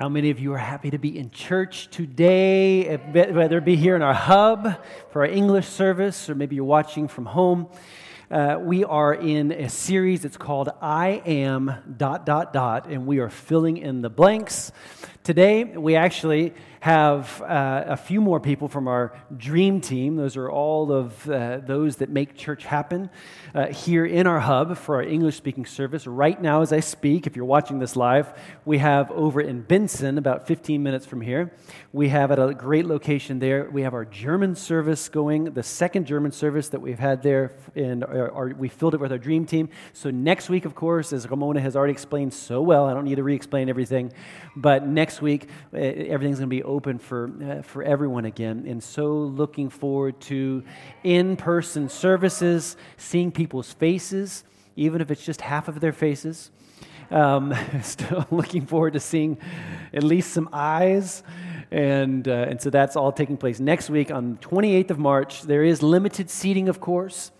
[0.00, 3.94] How many of you are happy to be in church today, whether it be here
[3.96, 7.68] in our hub for our English service or maybe you're watching from home?
[8.30, 10.24] Uh, we are in a series.
[10.24, 14.70] It's called I Am dot dot dot, and we are filling in the blanks.
[15.24, 20.16] Today, we actually have uh, a few more people from our dream team.
[20.16, 23.10] Those are all of uh, those that make church happen
[23.54, 26.06] uh, here in our hub for our English speaking service.
[26.06, 28.32] Right now, as I speak, if you're watching this live,
[28.64, 31.52] we have over in Binzen, about 15 minutes from here,
[31.92, 36.06] we have at a great location there, we have our German service going, the second
[36.06, 39.44] German service that we've had there, and our, our, we filled it with our dream
[39.46, 39.68] team.
[39.92, 43.16] So next week, of course, as Ramona has already explained so well, I don't need
[43.16, 44.12] to re explain everything,
[44.54, 48.64] but next week, everything's going to be open for, uh, for everyone again.
[48.68, 50.62] And so looking forward to
[51.02, 54.44] in person services, seeing people's faces,
[54.76, 56.50] even if it's just half of their faces.
[57.10, 59.38] Um, still looking forward to seeing
[59.92, 61.22] at least some eyes.
[61.70, 65.42] And, uh, and so that's all taking place next week on the 28th of March.
[65.42, 67.30] There is limited seating, of course.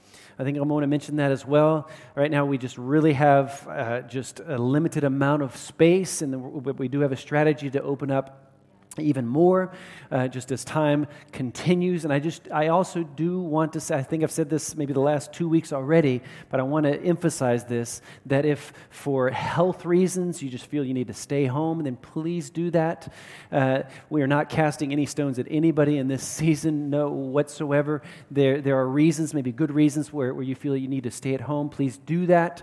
[0.41, 1.91] I think Ramona mentioned that as well.
[2.15, 6.89] Right now, we just really have uh, just a limited amount of space, and we
[6.89, 8.50] do have a strategy to open up
[9.01, 9.73] even more
[10.11, 12.05] uh, just as time continues.
[12.05, 14.93] And i just i also do want to say i think i've said this maybe
[14.93, 19.85] the last two weeks already but i want to emphasize this that if for health
[19.85, 23.13] reasons you just feel you need to stay home then please do that.
[23.51, 28.03] Uh, we are not casting any stones at anybody in this season no whatsoever.
[28.31, 31.35] There, there are reasons maybe good reasons where, where you feel you need to stay
[31.35, 31.69] at home.
[31.69, 32.63] Please do that.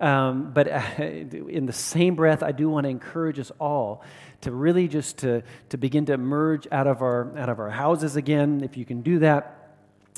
[0.00, 4.02] Um, but uh, in the same breath i do want to encourage us all
[4.42, 8.16] to really just to, to begin to emerge out of our out of our houses
[8.16, 9.59] again if you can do that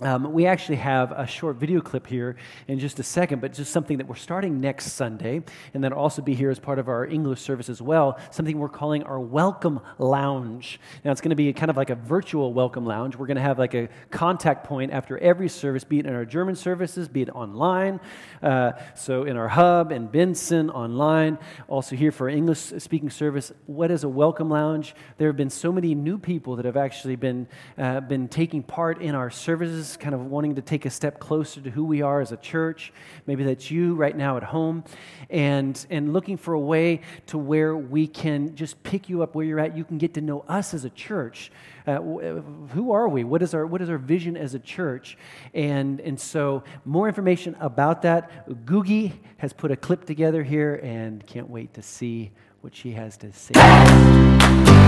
[0.00, 3.70] um, we actually have a short video clip here in just a second, but just
[3.70, 5.42] something that we're starting next Sunday,
[5.74, 8.18] and that'll also be here as part of our English service as well.
[8.30, 10.80] Something we're calling our Welcome Lounge.
[11.04, 13.16] Now, it's going to be kind of like a virtual Welcome Lounge.
[13.16, 16.24] We're going to have like a contact point after every service, be it in our
[16.24, 18.00] German services, be it online.
[18.42, 21.38] Uh, so, in our hub in Binzen, online,
[21.68, 23.52] also here for English speaking service.
[23.66, 24.94] What is a Welcome Lounge?
[25.18, 29.02] There have been so many new people that have actually been, uh, been taking part
[29.02, 32.20] in our services kind of wanting to take a step closer to who we are
[32.20, 32.92] as a church.
[33.26, 34.84] Maybe that's you right now at home,
[35.30, 39.44] and, and looking for a way to where we can just pick you up where
[39.44, 39.76] you're at.
[39.76, 41.50] You can get to know us as a church.
[41.86, 43.24] Uh, who are we?
[43.24, 45.16] What is, our, what is our vision as a church?
[45.54, 48.48] And, and so, more information about that.
[48.64, 52.30] Googie has put a clip together here, and can't wait to see
[52.60, 54.81] what she has to say.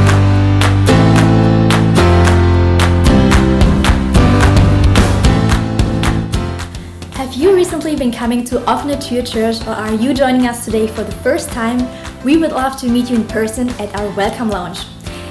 [7.34, 10.86] Have you recently been coming to Offene Tür Church or are you joining us today
[10.86, 11.80] for the first time?
[12.22, 14.78] We would love to meet you in person at our Welcome Lounge.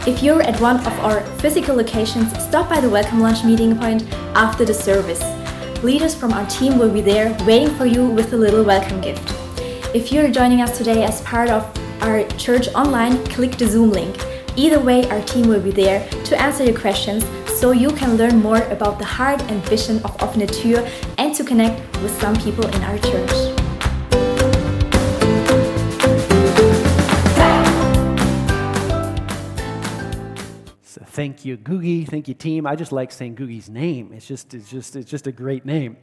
[0.06, 4.04] If you're at one of our physical locations, stop by the Welcome Lounge meeting point
[4.36, 5.24] after the service.
[5.82, 9.24] Leaders from our team will be there waiting for you with a little welcome gift.
[9.96, 11.64] If you're joining us today as part of
[12.02, 14.22] our church online, click the Zoom link.
[14.58, 17.24] Either way, our team will be there to answer your questions
[17.64, 20.86] so you can learn more about the heart and vision of Tür
[21.18, 23.30] and to connect with some people in our church.
[30.84, 32.06] So thank you, Googie.
[32.06, 32.68] Thank you, team.
[32.68, 34.12] I just like saying Googie's name.
[34.12, 35.96] It's just, it's just, it's just a great name.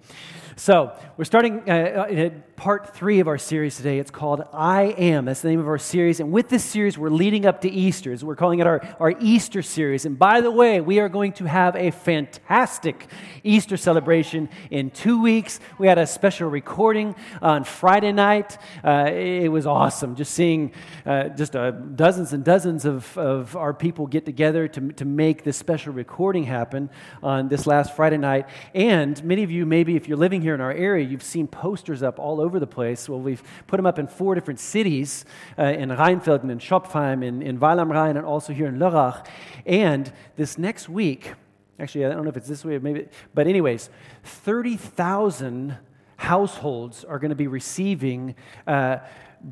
[0.57, 2.31] So, we're starting uh, uh
[2.61, 3.99] part three of our series today.
[3.99, 5.25] It's called I Am.
[5.25, 6.21] That's the name of our series.
[6.21, 8.15] And with this series, we're leading up to Easter.
[8.21, 10.05] We're calling it our, our Easter series.
[10.05, 13.07] And by the way, we are going to have a fantastic
[13.43, 15.59] Easter celebration in two weeks.
[15.79, 18.59] We had a special recording on Friday night.
[18.85, 20.73] Uh, it was awesome just seeing
[21.07, 25.45] uh, just uh, dozens and dozens of, of our people get together to, to make
[25.45, 26.91] this special recording happen
[27.23, 28.49] on this last Friday night.
[28.75, 32.03] And many of you, maybe if you're living here, in our area, you've seen posters
[32.03, 33.09] up all over the place.
[33.09, 35.25] Well, we've put them up in four different cities
[35.59, 39.27] uh, in Rheinfelden, in Schopfheim, in, in Weil am Rhein, and also here in Lörrach.
[39.67, 41.33] And this next week,
[41.79, 43.91] actually, I don't know if it's this way, maybe, but anyways,
[44.25, 45.77] 30,000
[46.17, 48.35] households are going to be receiving.
[48.67, 48.99] Uh,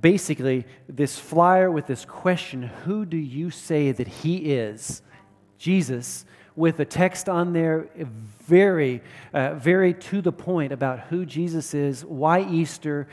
[0.00, 5.02] basically, this flyer with this question Who do you say that he is?
[5.58, 6.24] Jesus
[6.58, 7.88] with a text on there,
[8.40, 9.00] very,
[9.32, 13.06] uh, very to the point about who Jesus is, why Easter,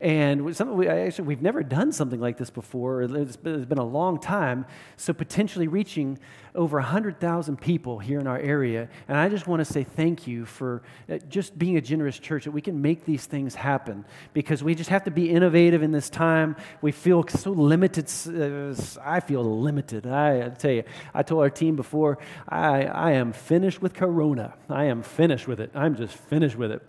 [0.00, 3.02] And some, we, actually, we've never done something like this before.
[3.02, 4.64] It's been, it's been a long time.
[4.96, 6.18] So, potentially reaching
[6.54, 8.88] over 100,000 people here in our area.
[9.08, 12.44] And I just want to say thank you for uh, just being a generous church
[12.44, 15.92] that we can make these things happen because we just have to be innovative in
[15.92, 16.56] this time.
[16.80, 18.10] We feel so limited.
[18.26, 18.74] Uh,
[19.04, 20.06] I feel limited.
[20.06, 22.18] I, I, tell you, I told our team before,
[22.48, 24.54] I, I am finished with Corona.
[24.68, 25.70] I am finished with it.
[25.74, 26.82] I'm just finished with it.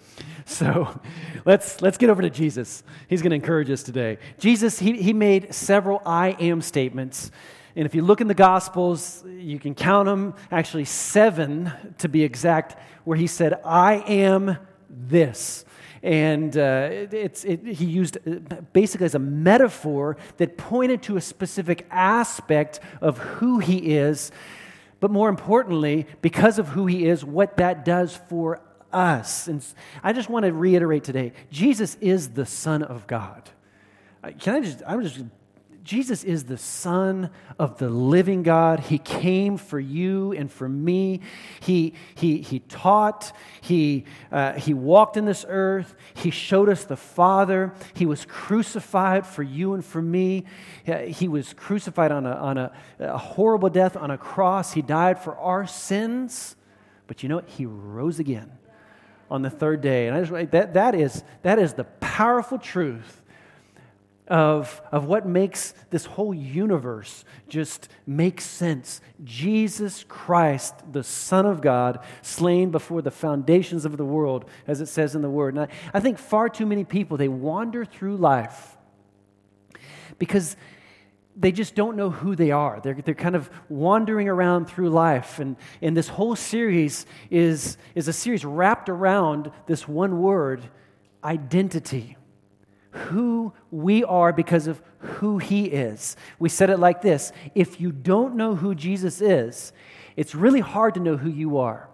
[0.45, 0.99] So
[1.45, 2.83] let's, let's get over to Jesus.
[3.07, 4.17] He's going to encourage us today.
[4.39, 7.31] Jesus, he, he made several I am statements.
[7.75, 12.23] And if you look in the Gospels, you can count them, actually seven to be
[12.23, 14.57] exact, where he said, I am
[14.89, 15.63] this.
[16.03, 21.21] And uh, it's, it, he used uh, basically as a metaphor that pointed to a
[21.21, 24.31] specific aspect of who he is,
[24.99, 28.61] but more importantly, because of who he is, what that does for
[28.93, 29.47] us.
[29.47, 29.65] And
[30.03, 33.49] I just want to reiterate today Jesus is the Son of God.
[34.23, 35.19] Uh, can I just, I'm just
[35.83, 38.79] Jesus is the Son of the living God.
[38.79, 41.21] He came for you and for me.
[41.59, 46.97] He, he, he taught, he, uh, he walked in this earth, He showed us the
[46.97, 47.73] Father.
[47.93, 50.45] He was crucified for you and for me.
[51.07, 54.73] He was crucified on a, on a, a horrible death on a cross.
[54.73, 56.55] He died for our sins.
[57.07, 57.49] But you know what?
[57.49, 58.51] He rose again
[59.31, 60.07] on the third day.
[60.07, 63.23] And I just that, that, is, that is the powerful truth
[64.27, 69.01] of, of what makes this whole universe just make sense.
[69.23, 74.87] Jesus Christ, the Son of God, slain before the foundations of the world, as it
[74.87, 75.55] says in the Word.
[75.55, 78.77] And I, I think far too many people, they wander through life
[80.19, 80.55] because
[81.35, 82.79] they just don't know who they are.
[82.83, 85.39] They're, they're kind of wandering around through life.
[85.39, 90.61] And, and this whole series is, is a series wrapped around this one word
[91.23, 92.17] identity
[92.91, 96.15] who we are because of who he is.
[96.39, 99.71] We said it like this if you don't know who Jesus is,
[100.15, 101.89] it's really hard to know who you are.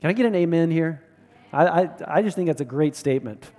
[0.00, 1.02] Can I get an amen here?
[1.52, 3.50] I, I, I just think that's a great statement.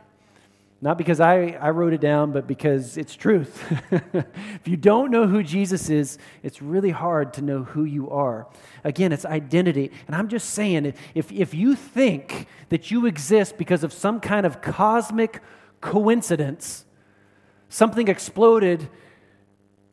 [0.80, 3.64] Not because I, I wrote it down, but because it's truth.
[3.92, 8.48] if you don't know who Jesus is, it's really hard to know who you are.
[8.84, 9.92] Again, it's identity.
[10.06, 14.46] And I'm just saying, if, if you think that you exist because of some kind
[14.46, 15.42] of cosmic
[15.82, 16.86] coincidence.
[17.70, 18.90] Something exploded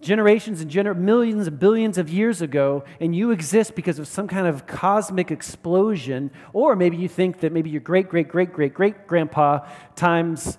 [0.01, 4.29] generations and gener- millions and billions of years ago, and you exist because of some
[4.29, 8.75] kind of cosmic explosion, or maybe you think that maybe your great, great, great, great,
[8.75, 9.61] great grandpa
[9.97, 10.59] times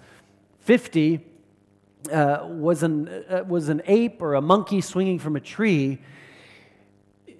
[0.65, 1.21] 50
[2.11, 5.99] uh, was, an, uh, was an ape or a monkey swinging from a tree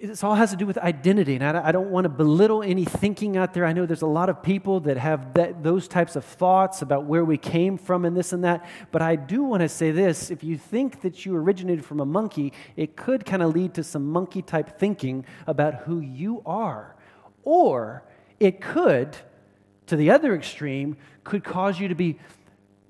[0.00, 1.34] this all has to do with identity.
[1.36, 3.64] And I, I don't want to belittle any thinking out there.
[3.64, 7.04] I know there's a lot of people that have that, those types of thoughts about
[7.04, 8.66] where we came from and this and that.
[8.92, 12.06] But I do want to say this if you think that you originated from a
[12.06, 16.96] monkey, it could kind of lead to some monkey type thinking about who you are.
[17.42, 18.02] Or
[18.40, 19.16] it could,
[19.86, 22.18] to the other extreme, could cause you to be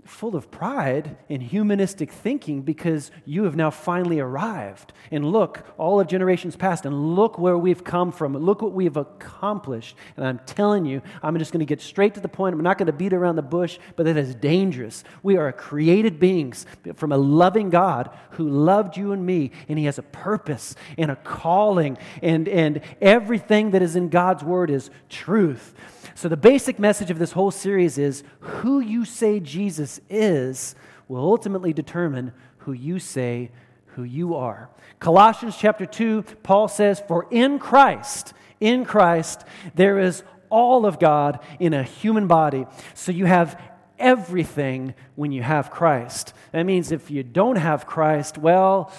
[0.06, 4.92] full of pride and humanistic thinking because you have now finally arrived.
[5.10, 8.36] And look, all of generations past, and look where we've come from.
[8.36, 9.96] Look what we've accomplished.
[10.16, 12.54] And I'm telling you, I'm just going to get straight to the point.
[12.54, 15.04] I'm not going to beat around the bush, but that is dangerous.
[15.22, 19.84] We are created beings from a loving God who loved you and me, and He
[19.86, 24.90] has a purpose and a calling, and, and everything that is in God's Word is
[25.08, 25.74] truth.
[26.16, 30.74] So, the basic message of this whole series is who you say Jesus is
[31.08, 33.50] will ultimately determine who you say
[33.96, 34.68] who you are.
[35.00, 41.40] Colossians chapter 2, Paul says, For in Christ, in Christ, there is all of God
[41.58, 42.66] in a human body.
[42.94, 43.60] So you have
[43.98, 46.34] everything when you have Christ.
[46.52, 48.92] That means if you don't have Christ, well,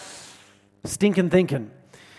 [0.83, 1.71] stinking thinking.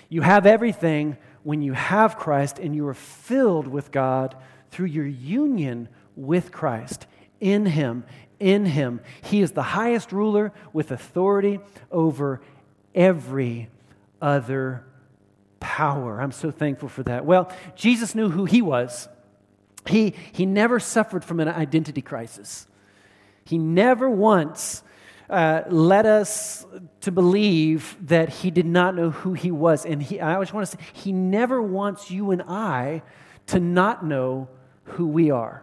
[0.08, 4.36] You have everything when you have Christ and you are filled with God
[4.70, 7.06] through your union with Christ.
[7.40, 8.04] In Him,
[8.40, 9.00] in Him.
[9.22, 12.40] He is the highest ruler with authority over
[12.94, 13.68] every
[14.20, 14.84] other
[15.60, 16.20] power.
[16.20, 17.24] I'm so thankful for that.
[17.24, 19.08] Well, Jesus knew who He was.
[19.86, 22.66] He, he never suffered from an identity crisis.
[23.44, 24.82] He never once
[25.30, 26.66] uh, led us
[27.02, 29.84] to believe that he did not know who he was.
[29.84, 33.02] And he, I always want to say, he never wants you and I
[33.46, 34.48] to not know
[34.84, 35.62] who we are.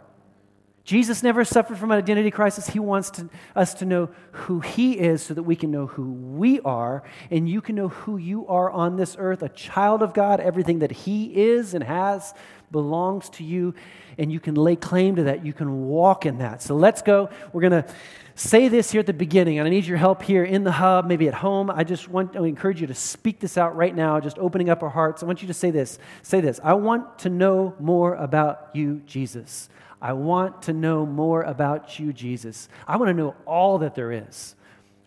[0.85, 2.67] Jesus never suffered from an identity crisis.
[2.67, 6.11] He wants to, us to know who He is so that we can know who
[6.11, 7.01] we are,
[7.31, 10.39] and you can know who you are on this earth a child of God.
[10.39, 12.35] Everything that He is and has
[12.71, 13.73] belongs to you,
[14.19, 15.43] and you can lay claim to that.
[15.43, 16.61] You can walk in that.
[16.61, 17.29] So let's go.
[17.51, 17.93] We're going to
[18.35, 21.07] say this here at the beginning, and I need your help here in the hub,
[21.07, 21.71] maybe at home.
[21.71, 24.83] I just want to encourage you to speak this out right now, just opening up
[24.83, 25.23] our hearts.
[25.23, 25.97] I want you to say this.
[26.21, 29.67] Say this I want to know more about you, Jesus.
[30.05, 32.69] I want to know more about you, Jesus.
[32.87, 34.53] I want to know all that there is.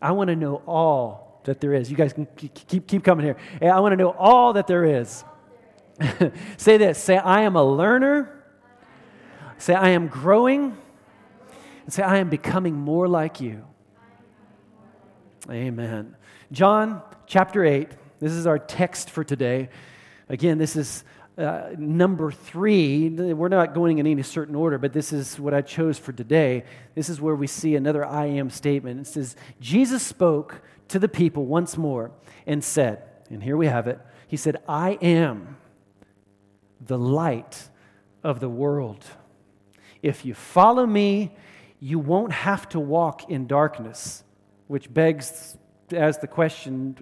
[0.02, 1.88] I want to know all that there is.
[1.88, 3.37] You guys can keep, keep coming here.
[3.62, 5.23] I want to know all that there is.
[6.57, 8.43] say this say, I am a learner.
[9.59, 10.76] Say, I am growing.
[11.85, 13.64] And say, I am becoming more like you.
[15.49, 16.17] Amen.
[16.50, 17.88] John chapter 8.
[18.19, 19.69] This is our text for today.
[20.28, 21.05] Again, this is
[21.38, 25.62] uh, number three, we're not going in any certain order, but this is what I
[25.62, 26.64] chose for today.
[26.97, 29.00] This is where we see another I am statement.
[29.00, 32.11] It says, Jesus spoke to the people once more
[32.47, 35.59] and said, and here we have it He said, I am
[36.80, 37.68] the light
[38.25, 39.04] of the world.
[40.02, 41.37] If you follow me,
[41.78, 44.25] you won't have to walk in darkness,
[44.66, 45.57] which begs
[45.92, 46.97] as the question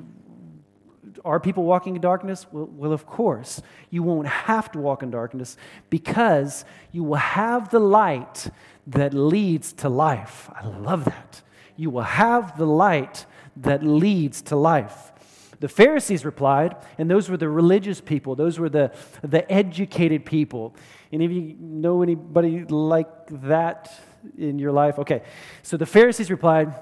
[1.25, 2.47] are people walking in darkness?
[2.51, 3.63] Well, well, of course.
[3.91, 5.57] You won't have to walk in darkness
[5.91, 8.49] because you will have the light
[8.87, 10.51] that leads to life.
[10.55, 11.43] I love that.
[11.77, 15.13] You will have the light that leads to life.
[15.61, 20.75] The Pharisees replied, and those were the religious people, those were the, the educated people.
[21.13, 23.09] Any of you know anybody like
[23.49, 23.93] that
[24.37, 24.99] in your life?
[24.99, 25.23] Okay.
[25.63, 26.75] So the Pharisees replied,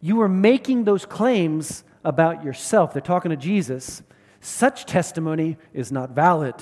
[0.00, 2.94] You are making those claims about yourself.
[2.94, 4.02] They're talking to Jesus.
[4.40, 6.54] Such testimony is not valid.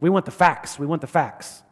[0.00, 0.78] We want the facts.
[0.78, 1.62] We want the facts.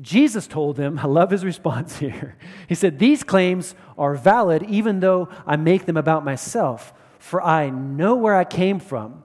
[0.00, 2.36] Jesus told them, I love his response here.
[2.68, 7.70] He said, These claims are valid even though I make them about myself, for I
[7.70, 9.24] know where I came from.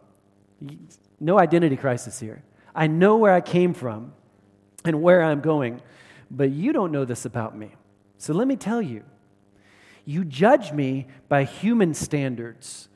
[1.20, 2.44] No identity crisis here.
[2.76, 4.14] I know where I came from
[4.86, 5.82] and where I'm going,
[6.30, 7.72] but you don't know this about me.
[8.20, 9.04] So let me tell you
[10.06, 12.90] you judge me by human standards,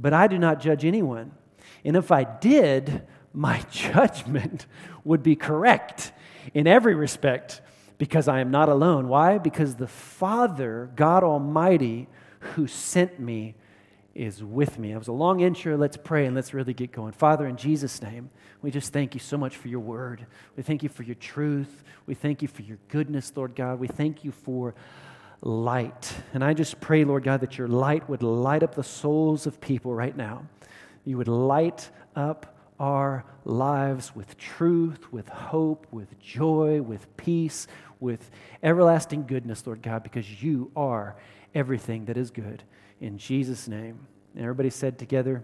[0.00, 1.32] but I do not judge anyone.
[1.84, 3.02] And if I did,
[3.32, 4.66] my judgment
[5.04, 6.12] would be correct
[6.54, 7.60] in every respect
[7.98, 9.08] because I am not alone.
[9.08, 9.38] Why?
[9.38, 12.06] Because the Father, God Almighty,
[12.40, 13.54] who sent me,
[14.14, 14.92] is with me.
[14.92, 15.76] It was a long intro.
[15.76, 17.12] Let's pray and let's really get going.
[17.12, 18.30] Father, in Jesus' name,
[18.62, 20.26] we just thank you so much for your word.
[20.56, 21.84] We thank you for your truth.
[22.06, 23.78] We thank you for your goodness, Lord God.
[23.78, 24.74] We thank you for
[25.40, 26.14] light.
[26.34, 29.60] And I just pray, Lord God, that your light would light up the souls of
[29.60, 30.46] people right now.
[31.04, 37.66] You would light up our lives with truth, with hope, with joy, with peace,
[38.00, 38.30] with
[38.62, 41.16] everlasting goodness, Lord God, because you are
[41.54, 42.62] everything that is good.
[43.00, 44.06] In Jesus' name.
[44.34, 45.42] And everybody said together,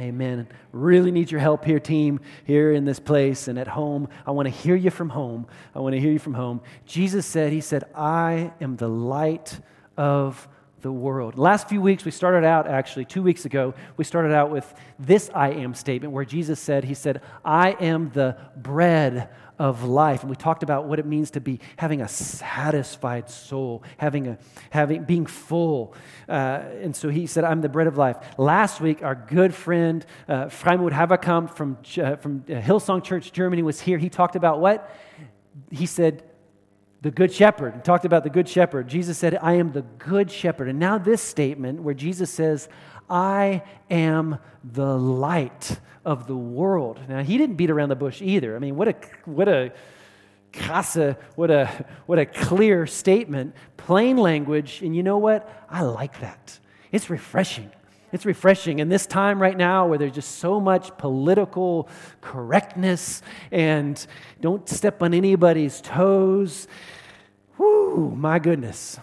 [0.00, 0.46] Amen.
[0.72, 4.08] Really need your help here, team, here in this place and at home.
[4.26, 5.46] I want to hear you from home.
[5.74, 6.60] I want to hear you from home.
[6.86, 9.58] Jesus said, He said, I am the light
[9.96, 10.46] of
[10.80, 11.38] the world.
[11.38, 15.30] Last few weeks, we started out actually, two weeks ago, we started out with this
[15.34, 20.22] I am statement where Jesus said, He said, I am the bread of life.
[20.22, 24.38] And we talked about what it means to be having a satisfied soul, having a,
[24.70, 25.94] having, being full.
[26.28, 28.16] Uh, and so he said, I'm the bread of life.
[28.38, 33.80] Last week, our good friend, uh, Freimut Haverkamp from, uh, from Hillsong Church, Germany, was
[33.80, 33.98] here.
[33.98, 34.94] He talked about what?
[35.70, 36.22] He said,
[37.02, 37.74] the good shepherd.
[37.74, 38.88] He talked about the good shepherd.
[38.88, 40.68] Jesus said, I am the good shepherd.
[40.68, 42.68] And now this statement where Jesus says,
[43.08, 47.00] I am the light of the world.
[47.08, 48.56] Now, he didn't beat around the bush either.
[48.56, 49.72] I mean, what a, what a,
[50.52, 55.66] Casa, what a, what a clear statement, plain language, and you know what?
[55.68, 56.58] I like that.
[56.90, 57.70] It's refreshing.
[58.10, 58.78] It's refreshing.
[58.78, 61.88] In this time right now where there's just so much political
[62.20, 64.04] correctness and
[64.40, 66.66] don't step on anybody's toes.
[67.58, 68.98] Whoo, my goodness.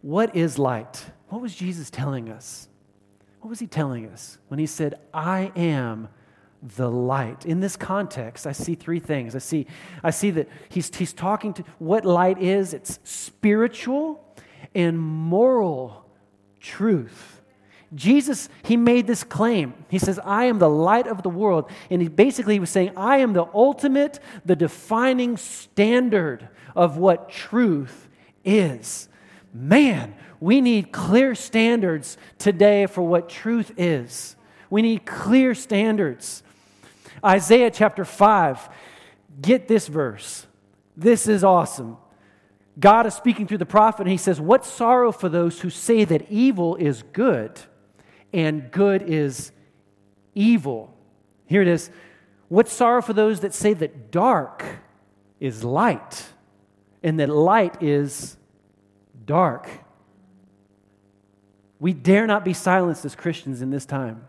[0.00, 1.04] What is light?
[1.28, 2.68] What was Jesus telling us?
[3.40, 6.08] What was he telling us when he said, I am
[6.76, 7.44] the light?
[7.44, 9.34] In this context, I see three things.
[9.34, 9.66] I see,
[10.02, 14.24] I see that he's, he's talking to what light is it's spiritual
[14.74, 16.06] and moral
[16.58, 17.42] truth.
[17.94, 19.74] Jesus, he made this claim.
[19.88, 21.70] He says, I am the light of the world.
[21.90, 28.08] And he basically was saying, I am the ultimate, the defining standard of what truth
[28.44, 29.08] is.
[29.52, 34.34] Man, we need clear standards today for what truth is.
[34.70, 36.42] We need clear standards.
[37.24, 38.68] Isaiah chapter 5,
[39.40, 40.46] get this verse.
[40.96, 41.96] This is awesome.
[42.78, 46.04] God is speaking through the prophet, and he says, What sorrow for those who say
[46.04, 47.60] that evil is good
[48.34, 49.52] and good is
[50.34, 50.92] evil.
[51.46, 51.88] Here it is.
[52.48, 54.64] What sorrow for those that say that dark
[55.38, 56.26] is light
[57.02, 58.36] and that light is
[59.24, 59.70] dark.
[61.78, 64.26] We dare not be silenced as Christians in this time.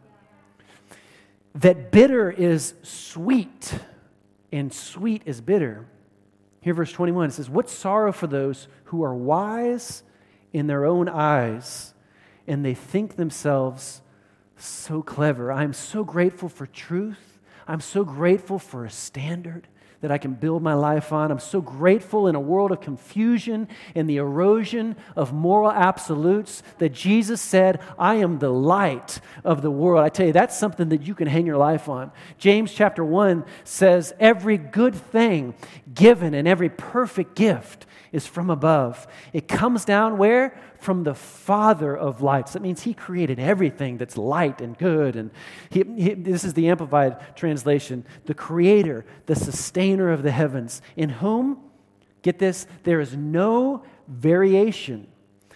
[1.55, 3.73] That bitter is sweet
[4.51, 5.87] and sweet is bitter.
[6.61, 10.03] Here, verse 21, it says, What sorrow for those who are wise
[10.53, 11.94] in their own eyes
[12.47, 14.01] and they think themselves
[14.57, 15.51] so clever.
[15.51, 17.39] I'm so grateful for truth.
[17.67, 19.67] I'm so grateful for a standard
[20.01, 21.31] that I can build my life on.
[21.31, 26.89] I'm so grateful in a world of confusion and the erosion of moral absolutes that
[26.89, 30.03] Jesus said, I am the light of the world.
[30.03, 32.11] I tell you, that's something that you can hang your life on.
[32.37, 35.55] James chapter 1 says, Every good thing
[35.91, 39.07] given and every perfect gift is from above.
[39.33, 40.55] It comes down where?
[40.85, 42.53] From the Father of lights.
[42.53, 45.15] That means He created everything that's light and good.
[45.15, 45.31] And
[45.71, 51.09] he, he, this is the Amplified translation the Creator, the Sustainer of the heavens, in
[51.09, 51.57] whom,
[52.21, 55.07] get this, there is no variation,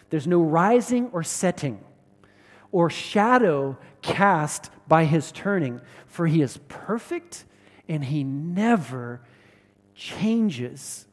[0.09, 1.79] there's no rising or setting,
[2.71, 7.45] or shadow cast by His turning, for He is perfect
[7.87, 9.21] and He never
[9.93, 11.05] changes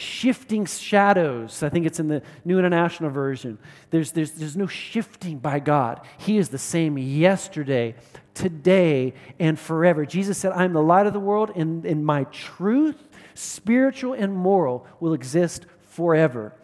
[0.00, 1.62] shifting shadows.
[1.62, 3.58] I think it's in the New International Version.
[3.90, 6.00] There's, there's, there's no shifting by God.
[6.18, 7.94] He is the same yesterday,
[8.34, 10.06] today, and forever.
[10.06, 14.34] Jesus said, I am the light of the world, and, and my truth, spiritual and
[14.34, 16.54] moral, will exist forever.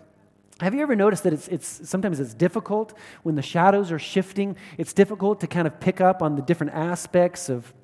[0.61, 4.57] Have you ever noticed that it's, it's sometimes it's difficult when the shadows are shifting?
[4.78, 7.75] It's difficult to kind of pick up on the different aspects of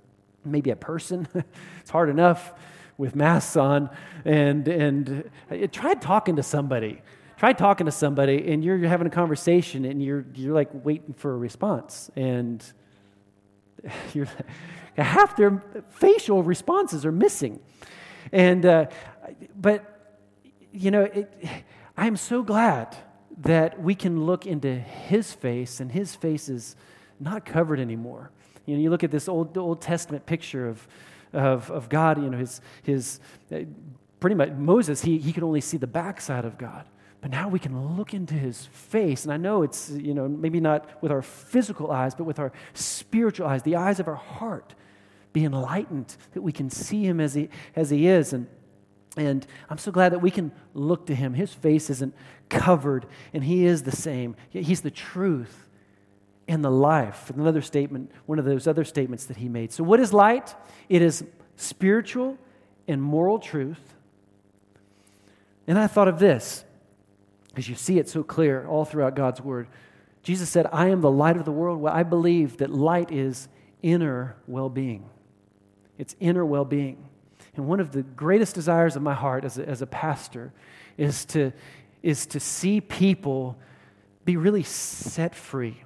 [0.45, 1.29] maybe a person.
[1.81, 2.55] it's hard enough
[2.99, 3.91] with masks on
[4.25, 7.03] and, and uh, try talking to somebody.
[7.37, 11.15] Try talking to somebody and you're, you're having a conversation and you're, you're like waiting
[11.15, 12.11] for a response.
[12.15, 12.65] And
[14.15, 14.29] you're,
[14.97, 17.61] half their facial responses are missing.
[18.31, 18.87] And, uh,
[19.61, 20.21] but,
[20.73, 21.33] you know, it,
[21.97, 22.97] I'm so glad
[23.39, 26.77] that we can look into his face and his face is
[27.19, 28.31] not covered anymore.
[28.67, 30.87] You know, you look at this Old, Old Testament picture of,
[31.33, 33.21] of, of God, you know, his, his
[33.53, 33.61] uh,
[34.21, 36.87] pretty much Moses, he, he could only see the backside of God.
[37.21, 39.25] But now we can look into his face.
[39.25, 42.53] And I know it's, you know, maybe not with our physical eyes, but with our
[42.75, 44.75] spiritual eyes, the eyes of our heart,
[45.33, 48.33] be enlightened, that we can see him as he, as he is.
[48.33, 48.49] And,
[49.17, 51.35] and I'm so glad that we can look to him.
[51.35, 52.15] His face isn't
[52.49, 54.35] covered, and he is the same.
[54.51, 55.69] He's the truth
[56.53, 57.31] and the life.
[57.31, 59.73] Another statement, one of those other statements that he made.
[59.73, 60.55] So, what is light?
[60.91, 61.25] It is
[61.57, 62.37] spiritual
[62.87, 63.95] and moral truth.
[65.67, 66.65] And I thought of this,
[67.49, 69.67] because you see it so clear all throughout God's word.
[70.23, 71.81] Jesus said, I am the light of the world.
[71.81, 73.49] Well, I believe that light is
[73.81, 75.09] inner well being.
[75.97, 77.09] It's inner well being.
[77.57, 80.53] And one of the greatest desires of my heart as a, as a pastor
[80.99, 81.53] is to,
[82.03, 83.57] is to see people
[84.27, 85.83] be really set free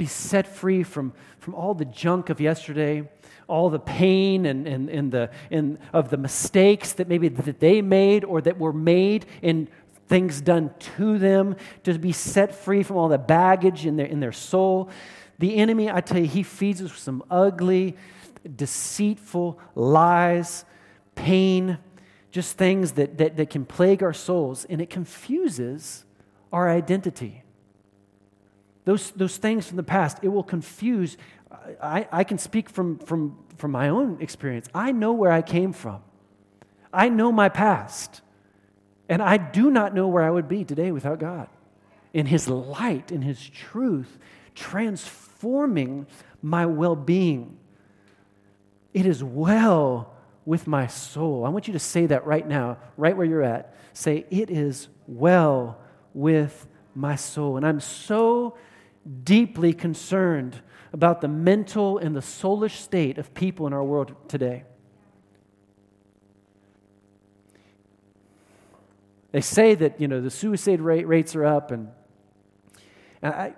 [0.00, 3.06] be set free from, from all the junk of yesterday,
[3.48, 7.82] all the pain and, and, and, the, and of the mistakes that maybe that they
[7.82, 9.68] made or that were made in
[10.08, 14.20] things done to them, to be set free from all the baggage in their, in
[14.20, 14.88] their soul.
[15.38, 17.94] The enemy, I tell you, he feeds us with some ugly,
[18.56, 20.64] deceitful lies,
[21.14, 21.76] pain,
[22.30, 26.06] just things that, that, that can plague our souls, and it confuses
[26.52, 27.42] our identity.
[28.90, 31.16] Those, those things from the past, it will confuse.
[31.80, 34.66] I, I can speak from, from, from my own experience.
[34.74, 36.02] I know where I came from,
[36.92, 38.20] I know my past.
[39.08, 41.48] And I do not know where I would be today without God.
[42.12, 44.18] In His light, in His truth,
[44.56, 46.08] transforming
[46.42, 47.58] my well being.
[48.92, 50.12] It is well
[50.44, 51.44] with my soul.
[51.44, 53.72] I want you to say that right now, right where you're at.
[53.92, 55.78] Say, It is well
[56.12, 57.56] with my soul.
[57.56, 58.56] And I'm so
[59.24, 60.60] deeply concerned
[60.92, 64.64] about the mental and the soulish state of people in our world today.
[69.32, 71.88] They say that, you know, the suicide rate, rates are up and,
[73.22, 73.54] and I,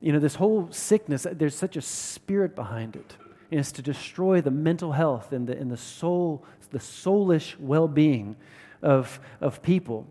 [0.00, 3.16] you know, this whole sickness, there's such a spirit behind it.
[3.50, 8.36] And it's to destroy the mental health and the, and the soul, the soulish well-being
[8.80, 10.06] of, of people.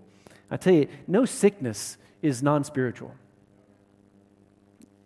[0.49, 3.13] I tell you, no sickness is non-spiritual.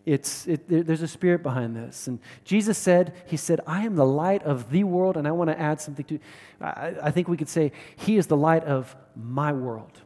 [0.06, 2.06] It's, it, there's a spirit behind this.
[2.06, 5.16] And Jesus said, He said, I am the light of the world.
[5.16, 6.20] And I want to add something to
[6.60, 10.00] I, I think we could say, He is the light of my world.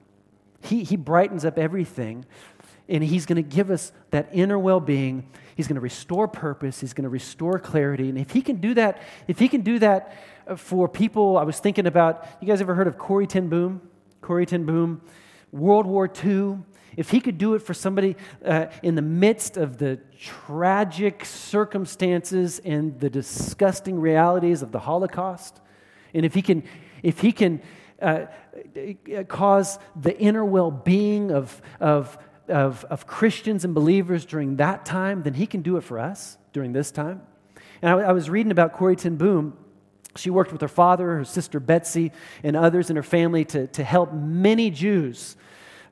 [0.62, 2.24] He, he brightens up everything,
[2.88, 5.28] and He's going to give us that inner well being.
[5.54, 6.80] He's going to restore purpose.
[6.80, 8.08] He's going to restore clarity.
[8.08, 11.42] And if He can do that, if He can do that uh, for people, I
[11.42, 13.82] was thinking about, you guys ever heard of Corrie ten Boom?
[14.22, 15.02] Corrie ten Boom,
[15.52, 16.58] World War II.
[16.96, 22.60] If he could do it for somebody uh, in the midst of the tragic circumstances
[22.64, 25.60] and the disgusting realities of the Holocaust,
[26.14, 26.64] and if he can,
[27.02, 27.62] if he can
[28.02, 28.26] uh,
[29.28, 35.22] cause the inner well being of, of, of, of Christians and believers during that time,
[35.22, 37.22] then he can do it for us during this time.
[37.82, 39.56] And I, I was reading about Corrie ten Boom.
[40.16, 42.10] She worked with her father, her sister Betsy,
[42.42, 45.36] and others in her family to, to help many Jews.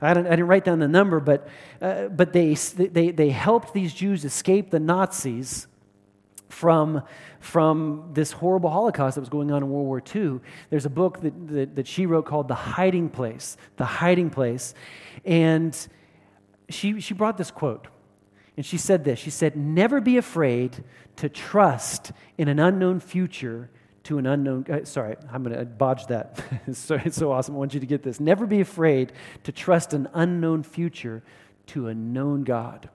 [0.01, 1.47] I didn't, I didn't write down the number, but,
[1.81, 5.67] uh, but they, they, they helped these Jews escape the Nazis
[6.47, 7.03] from,
[7.39, 10.39] from this horrible Holocaust that was going on in World War II.
[10.69, 13.57] There's a book that, that, that she wrote called The Hiding Place.
[13.77, 14.73] The Hiding Place.
[15.25, 15.75] And
[16.69, 17.87] she, she brought this quote.
[18.57, 20.83] And she said this She said, Never be afraid
[21.17, 23.69] to trust in an unknown future
[24.09, 24.65] to an unknown.
[24.67, 26.43] Uh, sorry, I'm going to bodge that.
[26.67, 27.53] it's, so, it's so awesome.
[27.53, 28.19] I want you to get this.
[28.19, 31.21] Never be afraid to trust an unknown future
[31.67, 32.89] to a known God.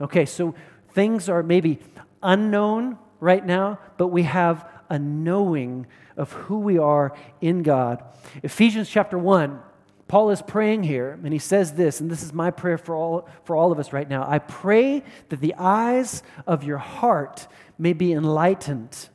[0.00, 0.56] Okay, so
[0.90, 1.78] things are maybe
[2.20, 8.02] unknown right now, but we have a knowing of who we are in God.
[8.42, 9.60] Ephesians chapter 1,
[10.08, 13.28] Paul is praying here, and he says this, and this is my prayer for all,
[13.44, 14.28] for all of us right now.
[14.28, 17.46] I pray that the eyes of your heart
[17.78, 19.10] may be enlightened.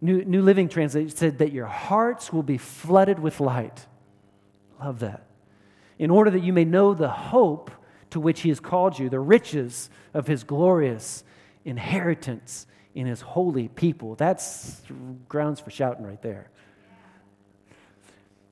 [0.00, 3.86] New, New Living Translation said that your hearts will be flooded with light.
[4.80, 5.26] Love that.
[5.98, 7.70] In order that you may know the hope
[8.10, 11.24] to which he has called you, the riches of his glorious
[11.64, 14.14] inheritance in his holy people.
[14.14, 14.80] That's
[15.28, 16.50] grounds for shouting right there.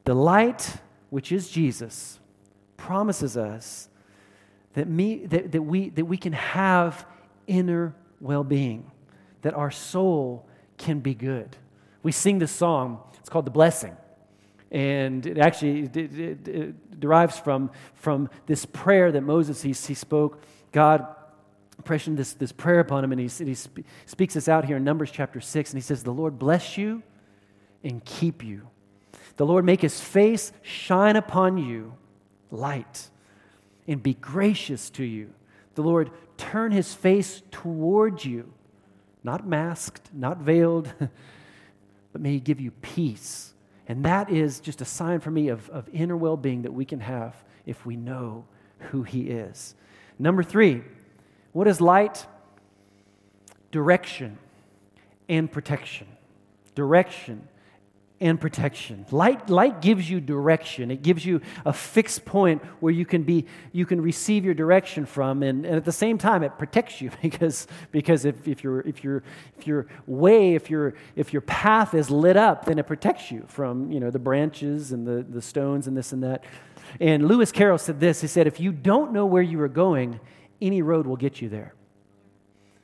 [0.05, 0.77] The light,
[1.11, 2.21] which is Jesus,
[2.77, 3.89] promises us
[4.75, 7.07] that, me, that, that, we, that we can have
[7.47, 8.91] inner well being,
[9.43, 10.47] that our soul
[10.79, 11.57] can be good.
[12.03, 13.97] We sing this song, it's called The Blessing.
[14.71, 19.95] And it actually it, it, it derives from, from this prayer that Moses he, he
[19.95, 20.43] spoke.
[20.73, 21.07] God
[21.79, 23.55] impression this, this prayer upon him, and he, he
[24.07, 27.03] speaks this out here in Numbers chapter 6, and he says, The Lord bless you
[27.85, 28.69] and keep you.
[29.37, 31.95] The Lord make his face shine upon you,
[32.51, 33.11] light,
[33.87, 35.33] and be gracious to you.
[35.75, 38.53] The Lord turn his face toward you,
[39.27, 40.95] not masked, not veiled,
[42.13, 43.53] but may he give you peace.
[43.89, 46.85] And that is just a sign for me of, of inner well being that we
[46.85, 47.35] can have
[47.67, 48.45] if we know
[48.79, 49.75] who he is.
[50.17, 50.83] Number three,
[51.53, 52.25] what is light?
[53.73, 54.39] Direction
[55.29, 56.07] and protection.
[56.77, 57.49] Direction
[58.19, 59.05] and protection.
[59.11, 60.91] Light, light gives you direction.
[60.91, 65.05] It gives you a fixed point where you can be you can receive your direction
[65.05, 68.81] from, and, and at the same time it protects you because, because if, if your
[68.81, 69.23] if your
[69.59, 73.45] if your way, if your if your path is lit up, then it protects you
[73.49, 76.45] from you know the branches and the, the stones and this and that.
[77.01, 80.21] And Lewis Carroll said this, he said, if you don't know where you are going,
[80.61, 81.75] any road will get you there.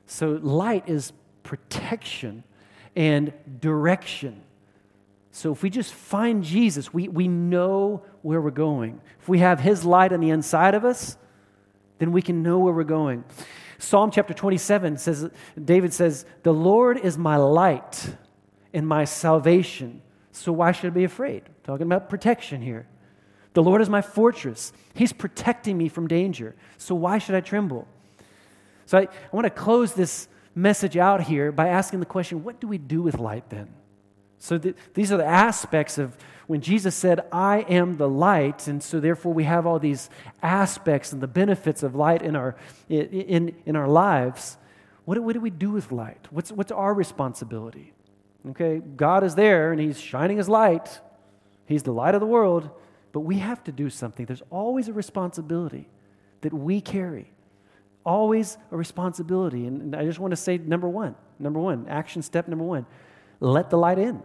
[0.06, 2.44] So, light is protection
[2.94, 4.42] and direction.
[5.32, 9.00] So, if we just find Jesus, we, we know where we're going.
[9.20, 11.16] If we have His light on the inside of us,
[11.98, 13.24] then we can know where we're going.
[13.78, 15.30] Psalm chapter 27 says,
[15.62, 18.14] David says, The Lord is my light
[18.72, 20.02] and my salvation.
[20.30, 21.42] So, why should I be afraid?
[21.64, 22.86] Talking about protection here.
[23.54, 24.72] The Lord is my fortress.
[24.94, 26.54] He's protecting me from danger.
[26.78, 27.86] So why should I tremble?
[28.86, 32.60] So I, I want to close this message out here by asking the question what
[32.60, 33.68] do we do with light then?
[34.42, 36.16] So th- these are the aspects of
[36.48, 40.10] when Jesus said, I am the light, and so therefore we have all these
[40.42, 42.56] aspects and the benefits of light in our,
[42.88, 44.56] in, in our lives.
[45.04, 46.26] What do, what do we do with light?
[46.30, 47.92] What's, what's our responsibility?
[48.50, 50.98] Okay, God is there and He's shining His light.
[51.66, 52.68] He's the light of the world.
[53.12, 54.26] But we have to do something.
[54.26, 55.88] There's always a responsibility
[56.40, 57.30] that we carry.
[58.04, 59.68] Always a responsibility.
[59.68, 62.86] And I just want to say number one, number one, action step number one
[63.42, 64.22] let the light in.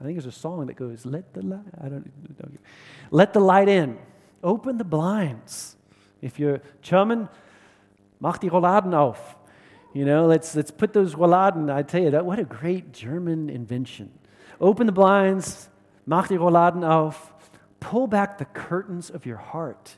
[0.00, 2.58] I think there's a song that goes, Let the light, I don't, don't
[3.10, 3.98] let the light in.
[4.42, 5.76] Open the blinds.
[6.20, 7.28] If you're German,
[8.20, 9.36] mach die Rolladen auf.
[9.92, 13.48] You know, let's, let's put those Rolladen, I tell you, that, what a great German
[13.48, 14.10] invention.
[14.60, 15.68] Open the blinds,
[16.06, 17.32] mach die Rolladen auf,
[17.78, 19.96] pull back the curtains of your heart.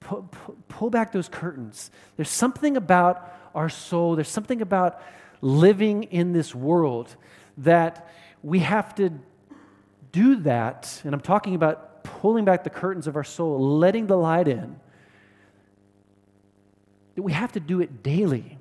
[0.00, 1.90] Pull, pull, pull, back those curtains.
[2.16, 5.00] There's something about our soul, there's something about
[5.40, 7.14] living in this world
[7.58, 8.08] that
[8.42, 9.12] we have to
[10.10, 11.00] do that.
[11.04, 14.76] And I'm talking about pulling back the curtains of our soul, letting the light in,
[17.14, 18.58] that we have to do it daily.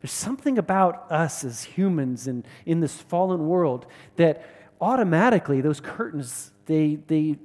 [0.00, 4.44] There's something about us as humans and in this fallen world that
[4.80, 7.36] automatically those curtains, they, they,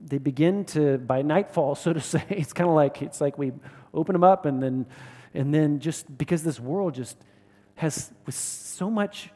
[0.00, 3.52] they begin to, by nightfall, so to say, it's kind of like, it's like we
[3.94, 4.86] open them up and then,
[5.34, 7.16] and then just because this world just
[7.76, 9.30] has with so much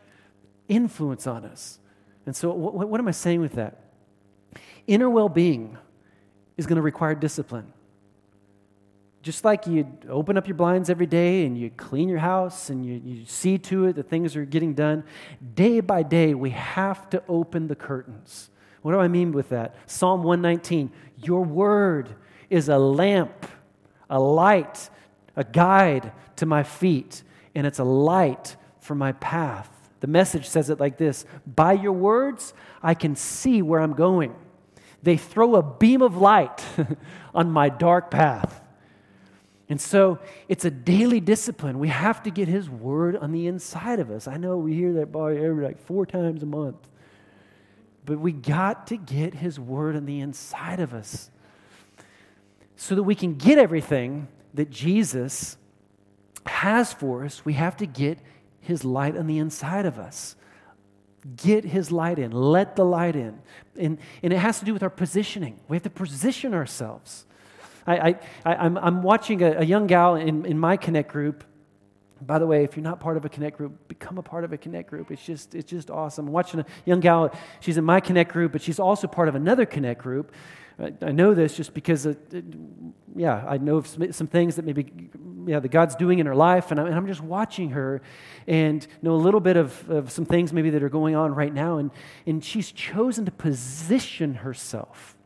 [0.69, 1.79] influence on us.
[2.27, 3.81] And so, what, what am I saying with that?
[4.87, 5.77] Inner well being
[6.57, 7.73] is going to require discipline.
[9.23, 12.87] Just like you open up your blinds every day and you clean your house and
[12.87, 15.03] you, you see to it that things are getting done,
[15.55, 18.51] day by day, we have to open the curtains.
[18.83, 19.75] What do I mean with that?
[19.87, 20.93] Psalm 119
[21.25, 22.15] Your word
[22.49, 23.47] is a lamp,
[24.09, 24.91] a light,
[25.35, 27.25] a guide to my feet,
[27.55, 29.69] and it's a light for my path.
[30.01, 34.35] The message says it like this By your words, I can see where I'm going.
[35.03, 36.65] They throw a beam of light
[37.35, 38.63] on my dark path.
[39.69, 41.79] And so it's a daily discipline.
[41.79, 44.29] We have to get His Word on the inside of us.
[44.29, 46.77] I know we hear that probably every like four times a month,
[48.05, 51.31] but we got to get His Word on the inside of us
[52.77, 55.57] so that we can get everything that Jesus
[56.47, 57.45] has for us.
[57.45, 58.19] We have to get
[58.67, 60.37] His light on the inside of us.
[61.37, 62.31] Get His light in.
[62.31, 63.41] Let the light in.
[63.77, 65.61] And, and it has to do with our positioning.
[65.69, 67.27] We have to position ourselves.
[67.87, 71.45] I, I, I'm, I'm watching a, a young gal in, in my Connect group.
[72.21, 74.53] By the way, if you're not part of a Connect group, become a part of
[74.53, 75.11] a Connect group.
[75.11, 76.29] It's just, it's just awesome.
[76.29, 79.35] I'm watching a young gal, she's in my Connect group, but she's also part of
[79.35, 80.33] another Connect group.
[80.79, 82.45] I, know this just because, it, it,
[83.15, 84.93] yeah, I know some, some, things that maybe,
[85.47, 88.03] yeah, that God's doing in her life, and, I, am just watching her
[88.47, 91.53] and know a little bit of, of some things maybe that are going on right
[91.53, 91.91] now, and,
[92.27, 95.17] and she's chosen to position herself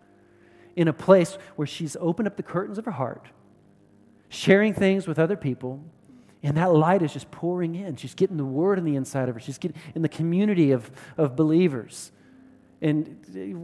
[0.77, 3.27] in a place where she's opened up the curtains of her heart,
[4.29, 5.83] sharing things with other people,
[6.43, 7.97] and that light is just pouring in.
[7.97, 9.41] She's getting the word on the inside of her.
[9.41, 12.13] She's getting in the community of, of believers.
[12.83, 13.19] And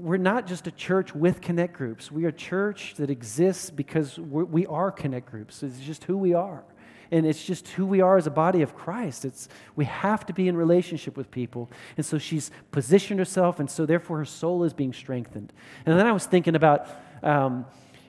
[0.05, 2.13] we're not just a church with connect groups.
[2.13, 5.63] We are a church that exists because we're, we are connect groups.
[5.63, 6.65] It's just who we are.
[7.11, 9.25] And it's just who we are as a body of Christ.
[9.25, 11.71] It's, we have to be in relationship with people.
[11.97, 15.53] And so she's positioned herself, and so therefore her soul is being strengthened.
[15.87, 16.89] And then I was thinking about
[17.23, 17.65] um,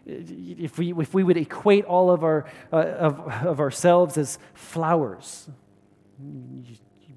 [0.07, 5.49] if, we, if we would equate all of, our, uh, of, of ourselves as flowers.
[6.19, 7.15] You, you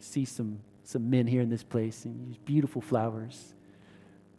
[0.00, 3.54] see some, some men here in this place, and beautiful flowers.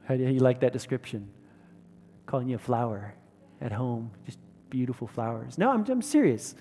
[0.05, 1.29] How do you like that description?
[2.25, 3.13] Calling you a flower
[3.61, 5.57] at home, just beautiful flowers.
[5.57, 6.55] No, I'm, I'm serious.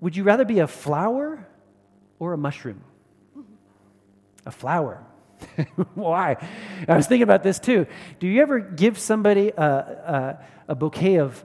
[0.00, 1.46] Would you rather be a flower
[2.18, 2.82] or a mushroom?
[4.46, 5.04] A flower.
[5.94, 6.36] Why?
[6.88, 7.86] I was thinking about this too.
[8.18, 11.44] Do you ever give somebody a, a, a bouquet of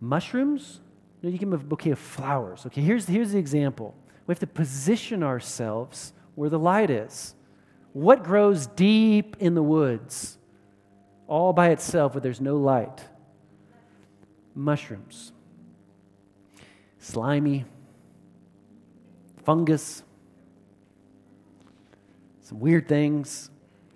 [0.00, 0.80] mushrooms?
[1.22, 2.64] No, you give them a bouquet of flowers.
[2.66, 3.94] Okay, here's, here's the example.
[4.26, 7.34] We have to position ourselves where the light is.
[7.92, 10.38] What grows deep in the woods,
[11.26, 13.04] all by itself, where there's no light?
[14.54, 15.32] Mushrooms.
[16.98, 17.64] Slimy,
[19.44, 20.02] fungus,
[22.48, 23.50] some weird things.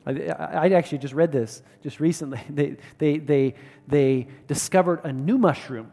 [0.05, 2.41] I, I, actually just read this just recently.
[2.51, 3.55] They, they, they,
[3.89, 5.91] they discovered a new mushroom,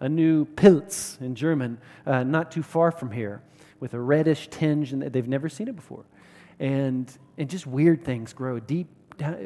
[0.00, 3.42] a new Pilz in German, uh, not too far from here,
[3.78, 6.04] with a reddish tinge, and they've never seen it before.
[6.58, 8.88] And, and just weird things grow deep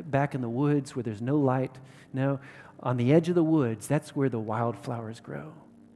[0.05, 1.77] back in the woods where there's no light.
[2.13, 2.39] No,
[2.81, 5.53] on the edge of the woods, that's where the wildflowers grow.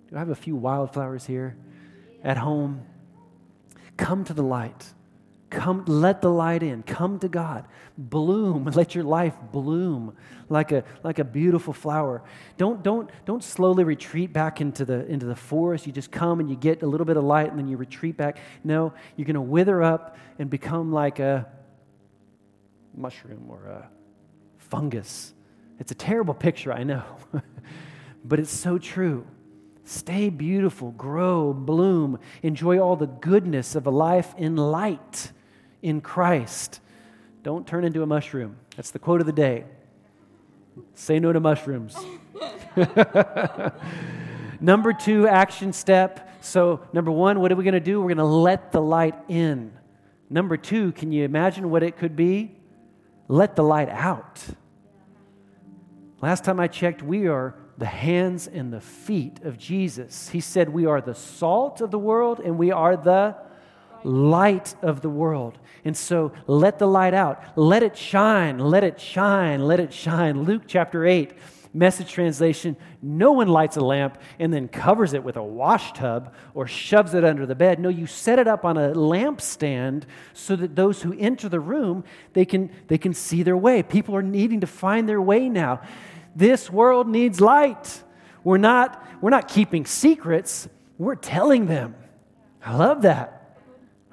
[0.09, 1.57] Do I have a few wildflowers here
[2.25, 2.83] at home?
[3.97, 4.93] Come to the light.
[5.51, 6.85] Come, let the light in.
[6.85, 7.67] Come to God.
[7.99, 8.65] Bloom.
[8.75, 10.17] Let your life bloom
[10.49, 12.23] like a, like a beautiful flower.
[12.57, 15.89] Don't, don't, don't slowly retreat back into the, into the forest.
[15.89, 18.17] You just come and you get a little bit of light and then you retreat
[18.17, 18.39] back.
[18.63, 21.47] No, you're going to wither up and become like a
[22.95, 23.89] mushroom or a
[24.59, 25.35] fungus.
[25.81, 27.03] It's a terrible picture, I know,
[28.25, 29.27] but it's so true.
[29.83, 35.33] Stay beautiful, grow, bloom, enjoy all the goodness of a life in light
[35.83, 36.81] in Christ.
[37.43, 38.57] Don't turn into a mushroom.
[38.77, 39.65] That's the quote of the day.
[40.95, 41.97] Say no to mushrooms.
[44.61, 46.29] number two action step.
[46.43, 48.01] So, number one, what are we going to do?
[48.01, 49.73] We're going to let the light in.
[50.29, 52.57] Number two, can you imagine what it could be?
[53.29, 54.41] Let the light out.
[56.23, 60.29] Last time I checked, we are the hands and the feet of Jesus.
[60.29, 63.37] He said we are the salt of the world and we are the
[64.05, 65.59] light of the world.
[65.85, 67.43] And so let the light out.
[67.57, 68.59] Let it shine.
[68.59, 69.67] Let it shine.
[69.67, 70.43] Let it shine.
[70.45, 71.33] Luke chapter 8,
[71.73, 76.35] message translation no one lights a lamp and then covers it with a wash tub
[76.53, 77.81] or shoves it under the bed.
[77.81, 82.05] No, you set it up on a lampstand so that those who enter the room,
[82.35, 83.83] they can, they can see their way.
[83.83, 85.81] People are needing to find their way now.
[86.37, 88.03] This world needs light.
[88.45, 91.95] We're not, we're not keeping secrets, we're telling them.
[92.65, 93.40] I love that.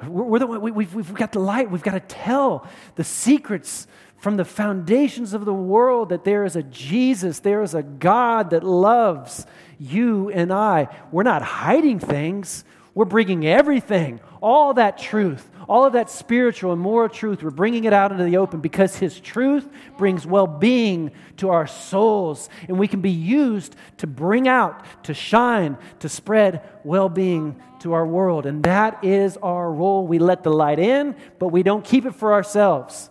[0.05, 1.71] We're the, we, we've, we've got the light.
[1.71, 6.55] We've got to tell the secrets from the foundations of the world that there is
[6.55, 9.45] a Jesus, there is a God that loves
[9.79, 10.88] you and I.
[11.12, 16.82] We're not hiding things, we're bringing everything, all that truth, all of that spiritual and
[16.82, 21.12] moral truth, we're bringing it out into the open because His truth brings well being
[21.38, 22.50] to our souls.
[22.67, 27.93] And we can be used to bring out, to shine, to spread well being to
[27.93, 28.45] our world.
[28.45, 30.08] And that is our role.
[30.08, 33.10] We let the light in, but we don't keep it for ourselves,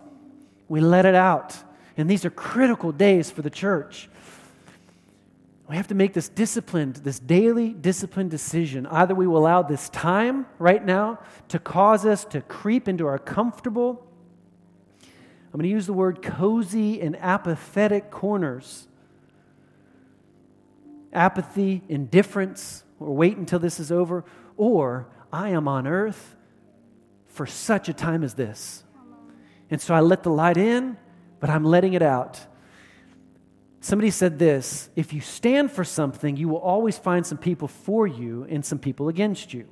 [0.69, 1.57] we let it out.
[1.99, 4.09] And these are critical days for the church.
[5.69, 8.87] We have to make this disciplined, this daily disciplined decision.
[8.87, 13.19] Either we will allow this time right now to cause us to creep into our
[13.19, 14.07] comfortable,
[15.03, 18.87] I'm going to use the word cozy and apathetic corners.
[21.13, 24.25] Apathy, indifference, or wait until this is over,
[24.57, 26.37] or I am on earth
[27.27, 28.85] for such a time as this.
[29.71, 30.97] And so I let the light in,
[31.41, 32.41] but I'm letting it out.
[33.87, 38.05] Somebody said this if you stand for something, you will always find some people for
[38.05, 39.69] you and some people against you.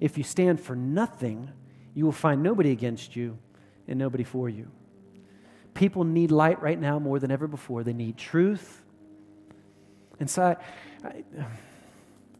[0.00, 1.50] If you stand for nothing,
[1.94, 3.38] you will find nobody against you
[3.86, 4.70] and nobody for you.
[5.72, 7.82] People need light right now more than ever before.
[7.84, 8.82] They need truth.
[10.20, 11.46] And so I, I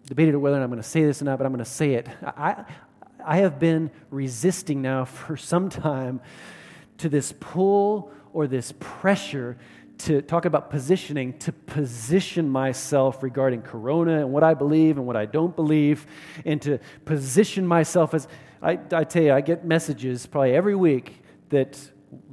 [0.05, 1.71] debated whether or not I'm going to say this or not, but I'm going to
[1.71, 2.07] say it.
[2.23, 2.67] I,
[3.25, 6.21] I have been resisting now for some time
[6.99, 9.57] to this pull or this pressure
[9.99, 15.17] to talk about positioning, to position myself regarding Corona and what I believe and what
[15.17, 16.07] I don't believe,
[16.45, 18.29] and to position myself as
[18.63, 21.79] I, I tell you, I get messages probably every week that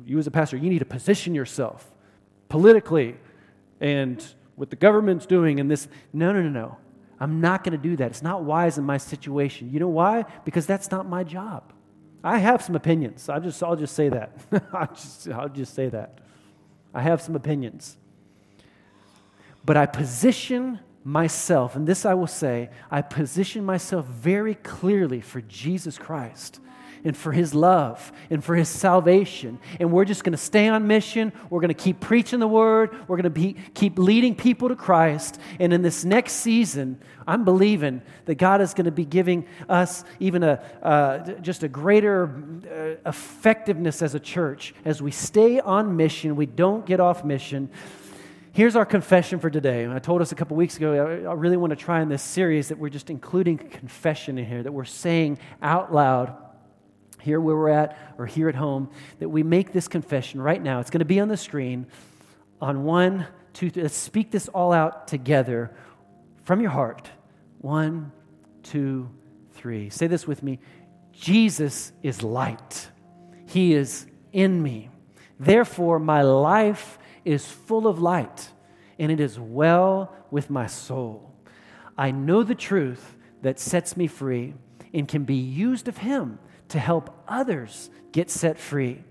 [0.06, 1.90] you as a pastor, you need to position yourself
[2.50, 3.16] politically
[3.82, 4.26] and
[4.56, 5.88] what the government's doing and this.
[6.14, 6.78] No, no, no, no.
[7.20, 8.12] I'm not going to do that.
[8.12, 9.72] It's not wise in my situation.
[9.72, 10.26] You know why?
[10.44, 11.72] Because that's not my job.
[12.24, 13.30] I have some opinions.
[13.30, 14.38] I'll just, I'll just say that.
[14.74, 16.20] I'll, just, I'll just say that.
[16.96, 17.98] I have some opinions.
[19.64, 25.42] But I position myself, and this I will say, I position myself very clearly for
[25.42, 26.60] Jesus Christ
[27.06, 29.60] and for his love and for his salvation.
[29.80, 31.32] And we're just going to stay on mission.
[31.50, 33.08] We're going to keep preaching the word.
[33.08, 35.40] We're going to keep leading people to Christ.
[35.60, 40.04] And in this next season, I'm believing that God is going to be giving us
[40.20, 42.26] even a, uh, just a greater
[43.06, 46.36] uh, effectiveness as a church as we stay on mission.
[46.36, 47.70] We don't get off mission.
[48.52, 49.86] Here's our confession for today.
[49.86, 52.70] I told us a couple weeks ago, I really want to try in this series
[52.70, 56.38] that we're just including confession in here, that we're saying out loud
[57.26, 60.80] here where we're at or here at home, that we make this confession right now.
[60.80, 61.88] It's going to be on the screen
[62.62, 63.82] on one, two, three.
[63.84, 65.72] Let's speak this all out together
[66.44, 67.10] from your heart.
[67.60, 68.12] One,
[68.64, 69.10] two,
[69.54, 69.90] three.
[69.90, 70.60] Say this with me
[71.12, 72.90] Jesus is light,
[73.48, 74.90] He is in me.
[75.38, 78.52] Therefore, my life is full of light,
[79.00, 81.34] and it is well with my soul.
[81.98, 84.54] I know the truth that sets me free
[84.94, 86.40] and can be used of Him
[86.76, 89.02] to help others get set free.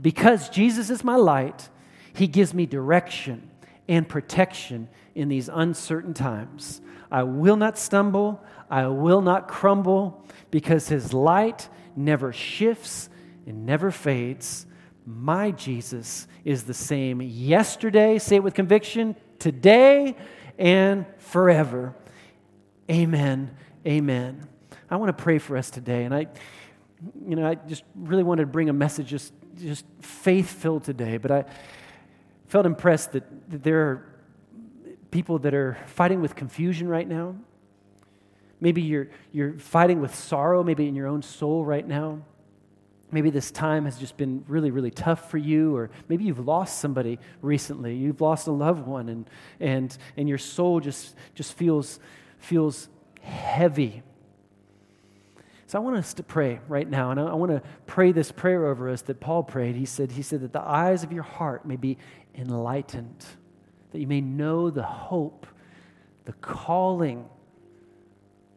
[0.00, 1.68] Because Jesus is my light,
[2.12, 3.50] He gives me direction
[3.88, 6.80] and protection in these uncertain times.
[7.12, 13.08] I will not stumble, I will not crumble, because His light never shifts
[13.46, 14.66] and never fades.
[15.06, 20.16] My Jesus is the same yesterday, say it with conviction, today
[20.58, 21.94] and forever.
[22.90, 23.56] Amen.
[23.86, 24.48] Amen.
[24.90, 26.04] I want to pray for us today.
[26.04, 26.26] And I,
[27.26, 31.16] you know, I just really wanted to bring a message just, just faith filled today,
[31.16, 31.44] but I
[32.46, 34.06] felt impressed that, that there are
[35.10, 37.36] people that are fighting with confusion right now.
[38.60, 42.22] Maybe you're, you're fighting with sorrow, maybe in your own soul right now.
[43.10, 46.80] Maybe this time has just been really, really tough for you, or maybe you've lost
[46.80, 47.94] somebody recently.
[47.94, 52.00] You've lost a loved one, and, and, and your soul just, just feels,
[52.38, 52.88] feels
[53.20, 54.02] heavy.
[55.66, 58.66] So I want us to pray right now, and I, want to pray this prayer
[58.66, 59.76] over us that Paul prayed.
[59.76, 61.96] He said, he said that the eyes of your heart may be
[62.34, 63.24] enlightened,
[63.92, 65.46] that you may know the hope,
[66.26, 67.28] the calling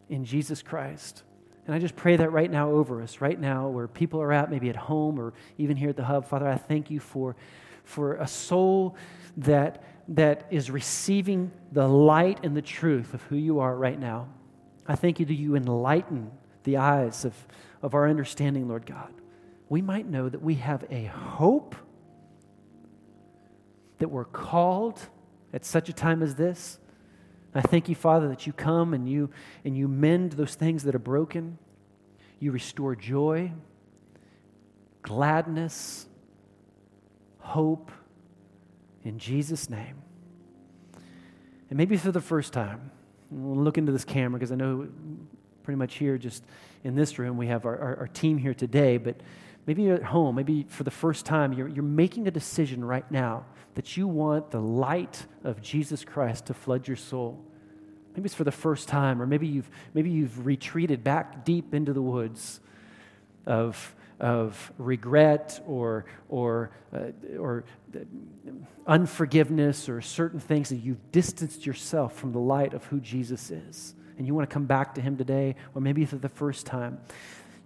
[0.10, 1.24] in Jesus Christ,
[1.68, 4.49] And I just pray that right now over us, right now, where people are at,
[4.49, 6.26] maybe at home or even here at the hub.
[6.26, 7.36] Father, I thank you for,
[7.84, 8.95] for a soul
[9.36, 14.30] that, that is receiving the light and the truth of who you are right now.
[14.88, 16.32] I thank you that you enlighten
[16.68, 17.34] the eyes of,
[17.82, 19.11] of our understanding, Lord God.
[19.70, 21.76] We might know that we have a hope,
[23.97, 24.99] that we're called
[25.51, 26.78] at such a time as this
[27.57, 29.32] I thank you, Father, that you come and you,
[29.65, 31.57] and you mend those things that are broken.
[32.39, 33.51] You restore joy,
[35.01, 36.05] gladness,
[37.39, 37.91] hope
[39.03, 39.95] in Jesus' name.
[41.70, 42.91] And maybe for the first time,
[43.32, 44.88] we'll look into this camera because I know
[45.68, 46.45] pretty much here, just
[46.86, 49.18] in this room, we have our, our, our team here today, but
[49.65, 53.11] maybe you're at home, maybe for the first time, you're, you're making a decision right
[53.11, 53.43] now
[53.76, 57.43] that you want the light of Jesus Christ to flood your soul.
[58.15, 61.91] Maybe it's for the first time, or maybe you've, maybe you've retreated back deep into
[61.91, 62.61] the woods
[63.45, 67.65] of, of regret or, or, uh, or
[68.88, 73.95] unforgiveness or certain things that you've distanced yourself from the light of who Jesus is.
[74.18, 76.99] And you want to come back to him today, or maybe for the first time.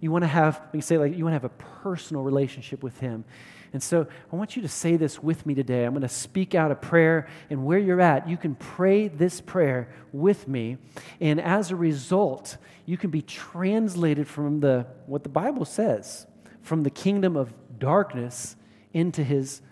[0.00, 2.98] You want to have, we say like, you want to have a personal relationship with
[2.98, 3.24] him.
[3.72, 5.84] And so I want you to say this with me today.
[5.84, 9.40] I'm going to speak out a prayer, and where you're at, you can pray this
[9.40, 10.76] prayer with me.
[11.20, 16.26] And as a result, you can be translated from the what the Bible says,
[16.60, 18.56] from the kingdom of darkness
[18.92, 19.62] into his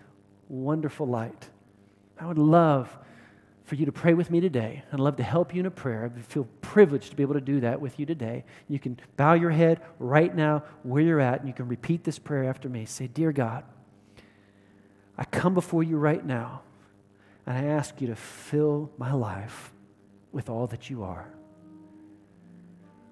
[0.49, 1.51] wonderful light.
[2.18, 2.97] I would love
[3.71, 4.83] for you to pray with me today.
[4.93, 6.12] I'd love to help you in a prayer.
[6.12, 8.45] I feel privileged to be able to do that with you today.
[8.66, 12.18] You can bow your head right now where you're at, and you can repeat this
[12.18, 12.85] prayer after me.
[12.85, 13.62] Say, Dear God,
[15.16, 16.62] I come before you right now,
[17.47, 19.73] and I ask you to fill my life
[20.33, 21.33] with all that you are.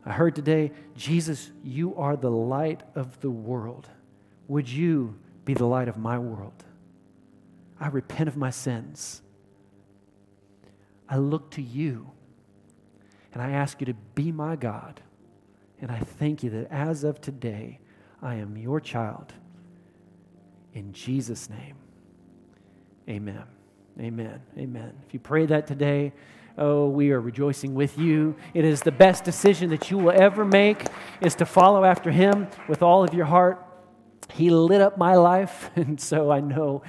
[0.04, 3.88] I heard today, Jesus, you are the light of the world.
[4.48, 6.64] Would you be the light of my world?
[7.78, 9.22] I repent of my sins.
[11.08, 12.10] I look to you
[13.32, 15.00] and I ask you to be my God.
[15.80, 17.78] And I thank you that as of today,
[18.20, 19.32] I am your child.
[20.74, 21.76] In Jesus' name,
[23.08, 23.44] amen.
[24.00, 24.40] Amen.
[24.56, 24.92] Amen.
[25.06, 26.12] If you pray that today,
[26.56, 28.36] oh, we are rejoicing with you.
[28.54, 30.86] It is the best decision that you will ever make
[31.20, 33.64] is to follow after him with all of your heart.
[34.32, 36.82] He lit up my life, and so I know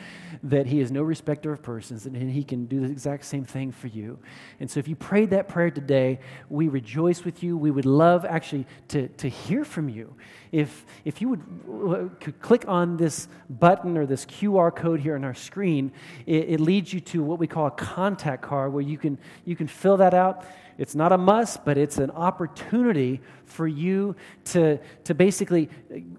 [0.43, 3.71] that He is no respecter of persons and He can do the exact same thing
[3.71, 4.19] for you.
[4.59, 6.19] And so if you prayed that prayer today,
[6.49, 7.57] we rejoice with you.
[7.57, 10.15] We would love actually to, to hear from you.
[10.51, 15.15] If, if you would uh, could click on this button or this QR code here
[15.15, 15.91] on our screen,
[16.25, 19.55] it, it leads you to what we call a contact card where you can, you
[19.55, 20.45] can fill that out
[20.79, 23.19] it's not a must, but it's an opportunity
[23.49, 25.69] for you to, to basically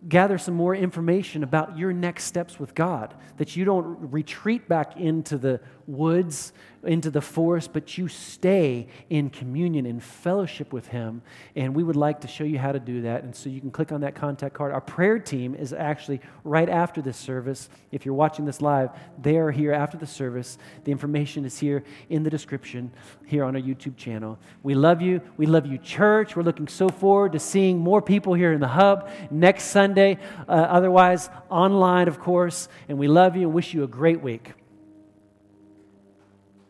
[0.08, 3.14] gather some more information about your next steps with God.
[3.38, 6.52] That you don't retreat back into the woods,
[6.84, 11.22] into the forest, but you stay in communion, in fellowship with Him.
[11.56, 13.24] And we would like to show you how to do that.
[13.24, 14.72] And so you can click on that contact card.
[14.72, 17.68] Our prayer team is actually right after this service.
[17.92, 20.58] If you're watching this live, they are here after the service.
[20.84, 22.92] The information is here in the description
[23.26, 24.38] here on our YouTube channel.
[24.62, 25.20] We love you.
[25.36, 26.36] We love you, church.
[26.36, 26.88] We're looking so
[27.20, 30.16] forward to seeing more people here in the hub next Sunday.
[30.48, 32.66] Uh, otherwise, online, of course.
[32.88, 34.54] And we love you and wish you a great week.